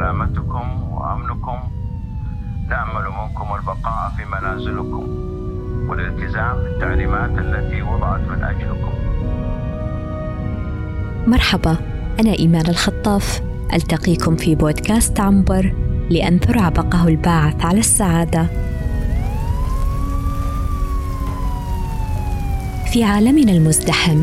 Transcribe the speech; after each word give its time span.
سلامتكم 0.00 0.92
وأمنكم. 0.92 1.58
نأمل 2.68 3.04
منكم 3.04 3.54
البقاء 3.54 4.12
في 4.16 4.24
منازلكم 4.24 5.06
والالتزام 5.88 6.56
بالتعليمات 6.56 7.30
التي 7.30 7.82
وضعت 7.82 8.20
من 8.20 8.44
أجلكم. 8.44 8.92
مرحبا 11.26 11.76
أنا 12.20 12.38
إيمان 12.38 12.66
الخطاف. 12.66 13.42
ألتقيكم 13.74 14.36
في 14.36 14.54
بودكاست 14.54 15.20
عنبر 15.20 15.74
لأنثر 16.10 16.58
عبقه 16.58 17.08
الباعث 17.08 17.64
على 17.64 17.78
السعادة. 17.78 18.46
في 22.92 23.04
عالمنا 23.04 23.52
المزدحم 23.52 24.22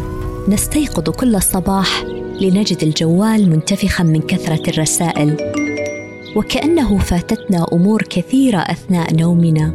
نستيقظ 0.49 1.09
كل 1.09 1.41
صباح 1.41 2.03
لنجد 2.41 2.83
الجوال 2.83 3.49
منتفخا 3.49 4.03
من 4.03 4.21
كثرة 4.21 4.69
الرسائل. 4.69 5.37
وكأنه 6.35 6.97
فاتتنا 6.97 7.65
أمور 7.73 8.01
كثيرة 8.01 8.57
أثناء 8.57 9.15
نومنا. 9.15 9.73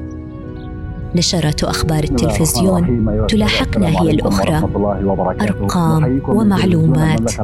نشرات 1.15 1.65
أخبار 1.65 2.05
التلفزيون 2.05 3.07
تلاحقنا 3.27 3.89
هي 3.89 4.11
الأخرى. 4.11 4.63
أرقام 5.41 6.23
ومعلومات. 6.29 7.41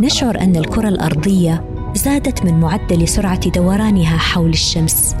نشعر 0.00 0.40
أن 0.40 0.56
الكرة 0.56 0.88
الأرضية 0.88 1.64
زادت 1.94 2.44
من 2.44 2.60
معدل 2.60 3.08
سرعة 3.08 3.50
دورانها 3.50 4.16
حول 4.16 4.50
الشمس. 4.50 5.16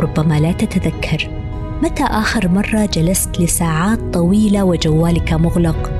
ربما 0.00 0.40
لا 0.40 0.52
تتذكر 0.52 1.30
متى 1.82 2.04
آخر 2.04 2.48
مرة 2.48 2.88
جلست 2.92 3.40
لساعات 3.40 3.98
طويلة 4.12 4.64
وجوالك 4.64 5.32
مغلق. 5.32 5.90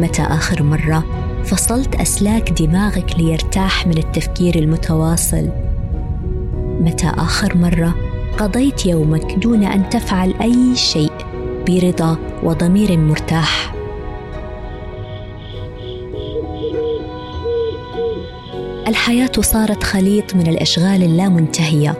متى 0.00 0.22
آخر 0.22 0.62
مرة 0.62 1.04
فصلت 1.44 1.94
أسلاك 1.94 2.62
دماغك 2.62 3.18
ليرتاح 3.18 3.86
من 3.86 3.98
التفكير 3.98 4.54
المتواصل. 4.54 5.48
متى 6.80 7.06
آخر 7.06 7.56
مرة 7.56 7.94
قضيت 8.38 8.86
يومك 8.86 9.34
دون 9.34 9.64
أن 9.64 9.88
تفعل 9.88 10.34
أي 10.42 10.76
شيء 10.76 11.12
برضا 11.68 12.16
وضمير 12.42 12.98
مرتاح؟ 12.98 13.74
الحياة 18.88 19.32
صارت 19.40 19.82
خليط 19.82 20.34
من 20.36 20.46
الأشغال 20.46 21.02
اللامنتهية 21.02 21.94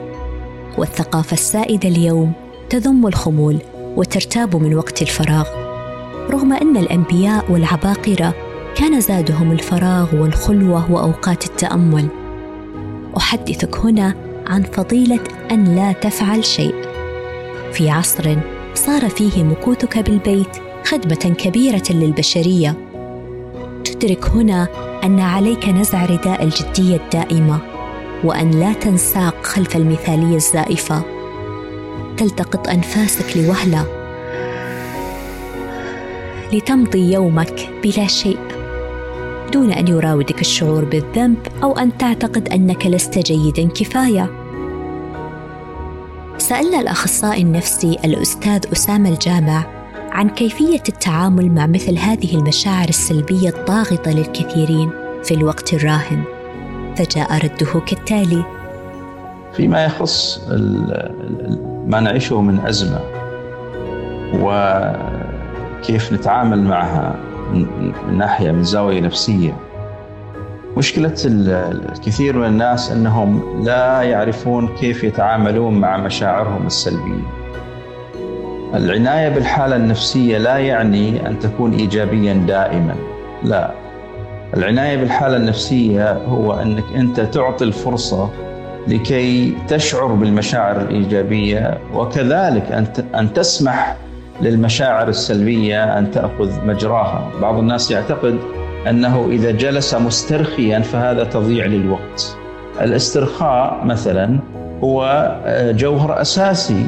والثقافة 0.77 1.33
السائدة 1.33 1.89
اليوم 1.89 2.33
تذم 2.69 3.07
الخمول 3.07 3.57
وترتاب 3.95 4.55
من 4.55 4.75
وقت 4.75 5.01
الفراغ. 5.01 5.47
رغم 6.29 6.53
أن 6.53 6.77
الأنبياء 6.77 7.51
والعباقرة 7.51 8.33
كان 8.75 9.01
زادهم 9.01 9.51
الفراغ 9.51 10.15
والخلوة 10.15 10.91
وأوقات 10.91 11.45
التأمل. 11.45 12.07
أحدثك 13.17 13.77
هنا 13.77 14.15
عن 14.47 14.63
فضيلة 14.63 15.19
أن 15.51 15.75
لا 15.75 15.91
تفعل 15.91 16.45
شيء. 16.45 16.75
في 17.73 17.89
عصر 17.89 18.35
صار 18.73 19.09
فيه 19.09 19.43
مكوثك 19.43 19.99
بالبيت 19.99 20.57
خدمة 20.85 21.35
كبيرة 21.37 21.83
للبشرية. 21.89 22.75
تدرك 23.85 24.25
هنا 24.25 24.67
أن 25.03 25.19
عليك 25.19 25.69
نزع 25.69 26.05
رداء 26.05 26.43
الجدية 26.43 26.95
الدائمة 26.95 27.59
وأن 28.23 28.51
لا 28.51 28.73
تنساق 28.73 29.43
خلف 29.43 29.75
المثالية 29.75 30.35
الزائفة. 30.35 31.03
تلتقط 32.17 32.67
أنفاسك 32.67 33.37
لوهلة. 33.37 33.85
لتمضي 36.53 37.13
يومك 37.13 37.69
بلا 37.83 38.07
شيء. 38.07 38.52
دون 39.53 39.71
أن 39.71 39.87
يراودك 39.87 40.41
الشعور 40.41 40.85
بالذنب 40.85 41.37
أو 41.63 41.77
أن 41.77 41.97
تعتقد 41.97 42.49
أنك 42.49 42.85
لست 42.87 43.19
جيدا 43.19 43.69
كفاية. 43.69 44.29
سألنا 46.37 46.79
الأخصائي 46.79 47.41
النفسي 47.41 47.97
الأستاذ 48.05 48.71
أسامة 48.71 49.09
الجامع 49.09 49.65
عن 50.11 50.29
كيفية 50.29 50.83
التعامل 50.89 51.51
مع 51.51 51.67
مثل 51.67 51.97
هذه 51.97 52.35
المشاعر 52.35 52.89
السلبية 52.89 53.49
الضاغطة 53.49 54.11
للكثيرين 54.11 54.89
في 55.23 55.33
الوقت 55.33 55.73
الراهن 55.73 56.23
فجاء 56.95 57.45
رده 57.45 57.79
كالتالي. 57.79 58.43
فيما 59.53 59.85
يخص 59.85 60.39
ما 61.87 61.99
نعيشه 61.99 62.41
من 62.41 62.59
أزمة 62.59 62.99
وكيف 64.33 66.13
نتعامل 66.13 66.63
معها 66.63 67.32
من 67.51 68.17
ناحية 68.17 68.51
من 68.51 68.63
زاوية 68.63 68.99
نفسية. 69.01 69.53
مشكلة 70.77 71.15
الكثير 71.25 72.37
من 72.37 72.45
الناس 72.45 72.91
أنهم 72.91 73.63
لا 73.63 74.01
يعرفون 74.01 74.67
كيف 74.67 75.03
يتعاملون 75.03 75.73
مع 75.73 75.97
مشاعرهم 75.97 76.65
السلبية. 76.65 77.23
العناية 78.73 79.29
بالحالة 79.29 79.75
النفسية 79.75 80.37
لا 80.37 80.57
يعني 80.57 81.27
أن 81.27 81.39
تكون 81.39 81.73
ايجابيا 81.73 82.33
دائما 82.33 82.95
لا. 83.43 83.71
العناية 84.57 84.97
بالحالة 84.97 85.37
النفسية 85.37 86.13
هو 86.13 86.53
أنك 86.53 86.83
أنت 86.95 87.19
تعطي 87.19 87.63
الفرصة 87.65 88.29
لكي 88.87 89.57
تشعر 89.67 90.07
بالمشاعر 90.07 90.81
الإيجابية 90.81 91.77
وكذلك 91.93 92.71
أن 92.71 92.85
أن 93.15 93.33
تسمح 93.33 93.95
للمشاعر 94.41 95.07
السلبية 95.07 95.97
أن 95.97 96.11
تأخذ 96.11 96.65
مجراها، 96.65 97.31
بعض 97.41 97.59
الناس 97.59 97.91
يعتقد 97.91 98.37
أنه 98.89 99.27
إذا 99.31 99.51
جلس 99.51 99.93
مسترخيا 99.95 100.79
فهذا 100.79 101.23
تضييع 101.23 101.65
للوقت. 101.65 102.37
الاسترخاء 102.81 103.81
مثلا 103.85 104.39
هو 104.83 105.03
آه، 105.45 105.71
جوهر 105.71 106.21
أساسي 106.21 106.85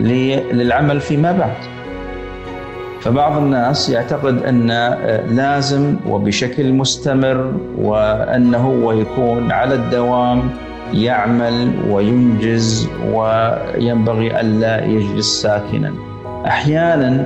للعمل 0.00 1.00
فيما 1.00 1.32
بعد. 1.32 1.56
فبعض 3.00 3.36
الناس 3.36 3.90
يعتقد 3.90 4.42
أن 4.42 4.70
آه، 4.70 5.26
لازم 5.26 5.96
وبشكل 6.08 6.72
مستمر 6.72 7.52
وأنه 7.78 8.58
هو 8.58 8.92
يكون 8.92 9.52
على 9.52 9.74
الدوام 9.74 10.50
يعمل 10.92 11.70
وينجز 11.90 12.88
وينبغي 13.12 14.40
ألا 14.40 14.84
يجلس 14.84 15.42
ساكنا. 15.42 16.13
أحيانا 16.46 17.24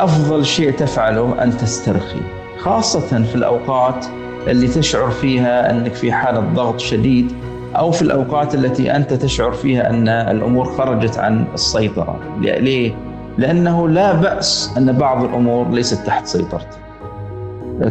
أفضل 0.00 0.46
شيء 0.46 0.70
تفعله 0.72 1.42
أن 1.42 1.56
تسترخي 1.56 2.20
خاصة 2.58 3.22
في 3.22 3.34
الأوقات 3.34 4.06
اللي 4.48 4.68
تشعر 4.68 5.10
فيها 5.10 5.70
أنك 5.70 5.94
في 5.94 6.12
حالة 6.12 6.40
ضغط 6.40 6.80
شديد 6.80 7.32
أو 7.76 7.90
في 7.90 8.02
الأوقات 8.02 8.54
التي 8.54 8.96
أنت 8.96 9.12
تشعر 9.12 9.52
فيها 9.52 9.90
أن 9.90 10.08
الأمور 10.08 10.64
خرجت 10.64 11.18
عن 11.18 11.44
السيطرة. 11.54 12.20
ليه؟ 12.40 12.94
لأنه 13.38 13.88
لا 13.88 14.12
بأس 14.12 14.74
أن 14.76 14.92
بعض 14.92 15.24
الأمور 15.24 15.68
ليست 15.68 16.06
تحت 16.06 16.26
سيطرتك. 16.26 16.78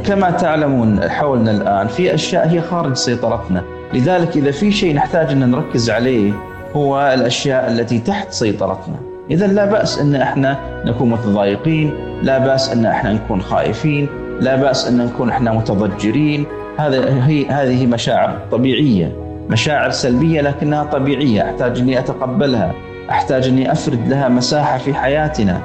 كما 0.05 0.31
تعلمون 0.31 1.09
حولنا 1.09 1.51
الآن 1.51 1.87
في 1.87 2.13
أشياء 2.13 2.47
هي 2.47 2.61
خارج 2.61 2.93
سيطرتنا. 2.93 3.63
لذلك 3.93 4.37
إذا 4.37 4.51
في 4.51 4.71
شيء 4.71 4.95
نحتاج 4.95 5.31
أن 5.31 5.51
نركز 5.51 5.89
عليه 5.89 6.33
هو 6.75 7.11
الأشياء 7.13 7.71
التي 7.71 7.99
تحت 7.99 8.31
سيطرتنا. 8.31 9.08
إذا 9.31 9.47
لا 9.47 9.65
بأس 9.65 9.99
أن 9.99 10.15
إحنا 10.15 10.57
نكون 10.85 11.09
متضايقين 11.09 11.93
لا 12.23 12.37
بأس 12.37 12.73
أن 12.73 12.85
إحنا 12.85 13.13
نكون 13.13 13.41
خائفين 13.41 14.07
لا 14.39 14.55
بأس 14.55 14.87
أن 14.87 14.97
نكون 14.97 15.29
إحنا 15.29 15.53
متضجرين. 15.53 16.45
هذا 16.77 17.25
هي 17.25 17.45
هذه 17.45 17.87
مشاعر 17.87 18.39
طبيعية 18.51 19.15
مشاعر 19.49 19.89
سلبية 19.89 20.41
لكنها 20.41 20.83
طبيعية. 20.83 21.41
أحتاج 21.41 21.79
أني 21.79 21.99
أتقبلها 21.99 22.73
أحتاج 23.09 23.47
أني 23.47 23.71
أفرد 23.71 24.07
لها 24.07 24.29
مساحة 24.29 24.77
في 24.77 24.93
حياتنا. 24.93 25.61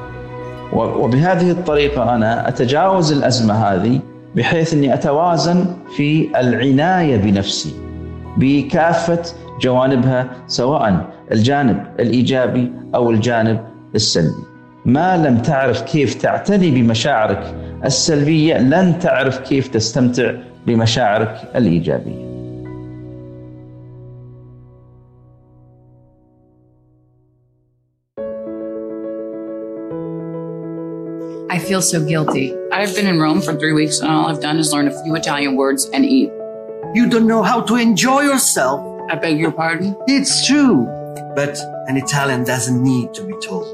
وبهذه 0.72 1.50
الطريقة 1.50 2.14
أنا 2.14 2.48
أتجاوز 2.48 3.12
الأزمة 3.12 3.54
هذه 3.54 4.00
بحيث 4.36 4.74
أني 4.74 4.94
أتوازن 4.94 5.64
في 5.96 6.28
العناية 6.36 7.16
بنفسي. 7.16 7.74
بكافة 8.36 9.22
جوانبها 9.60 10.30
سواء 10.46 11.10
الجانب 11.32 11.86
الإيجابي 12.00 12.72
أو 12.94 13.10
الجانب 13.10 13.60
السلبي. 13.94 14.44
ما 14.84 15.16
لم 15.16 15.38
تعرف 15.38 15.82
كيف 15.82 16.14
تعتني 16.14 16.70
بمشاعرك 16.70 17.54
السلبية 17.84 18.58
لن 18.58 18.98
تعرف 18.98 19.38
كيف 19.38 19.68
تستمتع 19.68 20.34
بمشاعرك 20.66 21.50
الإيجابية. 21.56 22.34
I 31.50 31.58
feel 31.58 31.80
so 31.80 32.04
guilty. 32.04 32.52
I've 32.72 32.94
been 32.96 33.06
in 33.06 33.20
Rome 33.20 33.40
for 33.40 33.54
three 33.54 33.72
weeks 33.72 34.00
and 34.00 34.10
all 34.10 34.26
I've 34.26 34.40
done 34.40 34.58
is 34.58 34.72
learn 34.72 34.88
a 34.88 35.02
few 35.02 35.14
Italian 35.14 35.54
words 35.56 35.88
and 35.94 36.04
eat. 36.04 36.30
You 36.93 37.07
don't 37.07 37.27
know 37.27 37.43
how 37.43 37.61
to 37.61 37.75
enjoy 37.75 38.21
yourself. 38.21 38.79
I 39.11 39.15
beg 39.15 39.39
your 39.39 39.51
pardon? 39.51 39.95
It's 40.07 40.45
true. 40.47 40.85
But 41.35 41.57
an 41.87 41.97
Italian 41.97 42.43
doesn't 42.43 42.83
need 42.83 43.13
to 43.13 43.23
be 43.23 43.33
told. 43.43 43.67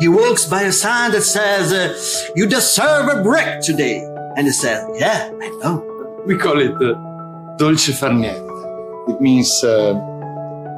He 0.00 0.08
walks 0.08 0.46
by 0.46 0.62
a 0.62 0.72
sign 0.72 1.12
that 1.12 1.22
says, 1.22 1.72
uh, 1.72 1.94
You 2.36 2.46
deserve 2.46 3.08
a 3.08 3.22
break 3.22 3.60
today. 3.60 4.02
And 4.36 4.46
he 4.46 4.52
says, 4.52 4.84
Yeah, 4.98 5.30
I 5.40 5.48
know. 5.62 5.76
We 6.26 6.36
call 6.36 6.58
it 6.60 6.74
uh, 6.82 6.94
dolce 7.56 7.92
far 7.92 8.10
niente. 8.10 8.42
It 9.08 9.20
means 9.20 9.62
uh, 9.62 9.94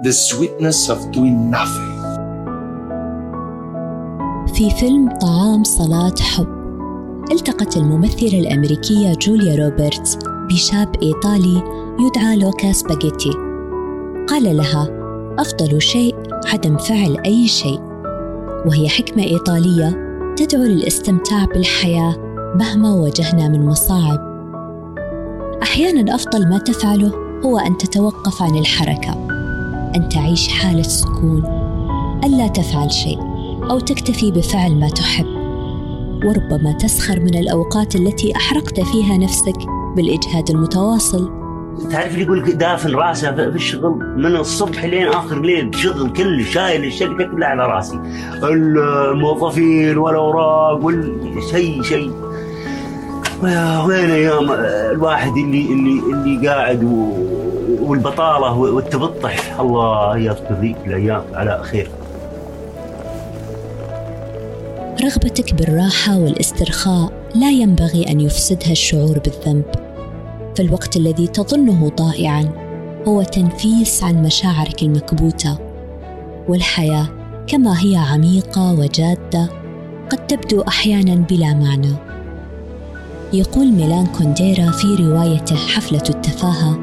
the 0.02 0.12
sweetness 0.12 0.88
of 0.88 1.10
doing 1.12 1.50
nothing. 1.50 1.92
في 4.54 4.70
فيلم 4.70 5.08
طعام 5.18 5.64
صلاة 5.64 6.14
حب 6.20 6.48
التقت 7.32 7.76
الممثلة 7.76 8.38
الأمريكية 8.40 9.14
جوليا 9.14 9.64
روبرتس 9.64 10.18
بشاب 10.51 10.95
إيطالي 11.03 11.63
يدعى 11.99 12.37
لوكا 12.37 12.71
سباجيتي. 12.71 13.31
قال 14.29 14.57
لها 14.57 14.87
أفضل 15.39 15.81
شيء 15.81 16.15
عدم 16.53 16.77
فعل 16.77 17.17
أي 17.25 17.47
شيء. 17.47 17.79
وهي 18.65 18.89
حكمة 18.89 19.23
إيطالية 19.23 19.97
تدعو 20.37 20.63
للاستمتاع 20.63 21.45
بالحياة 21.45 22.15
مهما 22.55 22.93
واجهنا 22.93 23.47
من 23.47 23.65
مصاعب. 23.65 24.19
أحيانا 25.63 26.15
أفضل 26.15 26.49
ما 26.49 26.57
تفعله 26.57 27.11
هو 27.45 27.57
أن 27.57 27.77
تتوقف 27.77 28.41
عن 28.41 28.57
الحركة 28.57 29.13
أن 29.95 30.09
تعيش 30.09 30.47
حالة 30.47 30.81
سكون 30.81 31.43
ألا 32.23 32.47
تفعل 32.47 32.91
شيء 32.91 33.19
أو 33.69 33.79
تكتفي 33.79 34.31
بفعل 34.31 34.75
ما 34.75 34.89
تحب. 34.89 35.25
وربما 36.25 36.71
تسخر 36.71 37.19
من 37.19 37.35
الأوقات 37.37 37.95
التي 37.95 38.35
أحرقت 38.35 38.79
فيها 38.79 39.17
نفسك 39.17 39.80
بالإجهاد 39.95 40.49
المتواصل. 40.49 41.41
تعرف 41.91 42.13
اللي 42.13 42.23
يقول 42.23 42.57
دافن 42.57 42.95
راسه 42.95 43.31
في 43.31 43.41
الشغل 43.41 44.15
من 44.17 44.35
الصبح 44.35 44.85
لين 44.85 45.07
آخر 45.07 45.41
ليل 45.41 45.75
شغل 45.75 46.13
كل 46.13 46.45
شايل 46.45 46.85
الشركة 46.85 47.23
كلها 47.23 47.47
على 47.47 47.65
راسي. 47.65 47.99
الموظفين 48.43 49.97
والأوراق 49.97 50.85
والشيء 50.85 51.81
شيء 51.81 52.11
وين 53.87 54.09
أيام 54.11 54.51
الواحد 54.91 55.37
اللي 55.37 55.73
اللي 55.73 55.99
اللي 56.13 56.47
قاعد 56.47 56.83
والبطالة 57.81 58.57
والتبطح. 58.57 59.59
الله 59.59 60.17
يذكر 60.17 60.53
ذيك 60.61 60.77
الأيام 60.87 61.23
على 61.33 61.61
خير. 61.63 61.91
رغبتك 65.03 65.53
بالراحة 65.53 66.17
والاسترخاء 66.17 67.20
لا 67.35 67.49
ينبغي 67.49 68.11
أن 68.11 68.21
يفسدها 68.21 68.71
الشعور 68.71 69.19
بالذنب 69.19 69.65
فالوقت 70.57 70.97
الذي 70.97 71.27
تظنه 71.27 71.89
ضائعا 71.89 72.49
هو 73.07 73.23
تنفيس 73.23 74.03
عن 74.03 74.23
مشاعرك 74.23 74.83
المكبوتة 74.83 75.57
والحياة 76.47 77.07
كما 77.47 77.83
هي 77.83 77.95
عميقة 77.95 78.73
وجادة 78.73 79.49
قد 80.09 80.27
تبدو 80.27 80.61
أحيانا 80.61 81.15
بلا 81.15 81.53
معنى. 81.53 81.95
يقول 83.33 83.71
ميلان 83.71 84.05
كونديرا 84.05 84.71
في 84.71 84.95
روايته 84.95 85.55
حفلة 85.55 86.03
التفاهة 86.09 86.79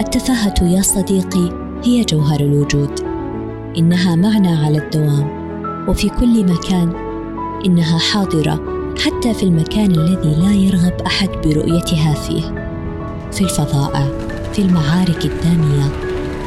التفاهة 0.00 0.54
يا 0.62 0.82
صديقي 0.82 1.50
هي 1.84 2.04
جوهر 2.04 2.40
الوجود 2.40 3.00
إنها 3.78 4.14
معنى 4.14 4.56
على 4.64 4.78
الدوام 4.78 5.42
وفي 5.88 6.08
كل 6.08 6.44
مكان 6.44 6.92
إنها 7.66 7.98
حاضرة 7.98 8.71
حتى 9.04 9.34
في 9.34 9.42
المكان 9.42 9.90
الذي 9.90 10.34
لا 10.34 10.52
يرغب 10.52 11.00
أحد 11.06 11.28
برؤيتها 11.28 12.14
فيه 12.14 12.42
في 13.32 13.40
الفضاء 13.40 14.08
في 14.52 14.62
المعارك 14.62 15.24
الدامية 15.24 15.88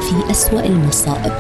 في 0.02 0.32
أسوأ 0.32 0.66
المصائب. 0.66 1.34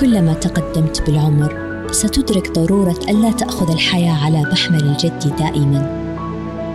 كلما 0.00 0.32
تقدمت 0.32 1.02
بالعمر 1.06 1.54
ستدرك 1.90 2.52
ضرورة 2.52 2.98
ألا 3.08 3.30
تأخذ 3.30 3.72
الحياة 3.72 4.24
على 4.24 4.42
محمل 4.52 4.84
الجد 4.84 5.36
دائما 5.38 6.08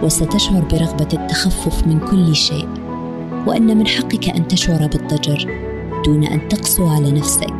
وستشعر 0.03 0.63
برغبة 0.71 1.07
التخفف 1.13 1.87
من 1.87 1.99
كل 1.99 2.35
شيء 2.35 2.67
وأن 3.47 3.77
من 3.77 3.87
حقك 3.87 4.29
أن 4.29 4.47
تشعر 4.47 4.87
بالضجر 4.87 5.47
دون 6.05 6.23
أن 6.23 6.47
تقسو 6.47 6.87
على 6.87 7.11
نفسك. 7.11 7.53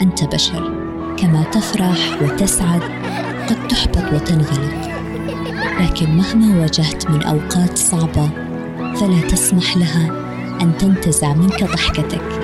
أنت 0.00 0.24
بشر 0.24 0.86
كما 1.16 1.42
تفرح 1.42 2.22
وتسعد 2.22 2.82
قد 3.48 3.68
تحبط 3.68 4.12
وتنغلق. 4.12 4.90
لكن 5.80 6.16
مهما 6.16 6.60
واجهت 6.60 7.10
من 7.10 7.22
أوقات 7.22 7.78
صعبة 7.78 8.30
فلا 9.00 9.20
تسمح 9.20 9.76
لها 9.76 10.10
أن 10.62 10.78
تنتزع 10.78 11.34
منك 11.34 11.64
ضحكتك. 11.64 12.35